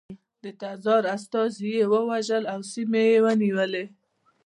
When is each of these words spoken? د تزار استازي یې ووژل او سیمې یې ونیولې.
د 0.43 0.45
تزار 0.61 1.03
استازي 1.15 1.69
یې 1.77 1.83
ووژل 1.93 2.43
او 2.53 2.59
سیمې 2.71 3.03
یې 3.13 3.19
ونیولې. 3.25 3.85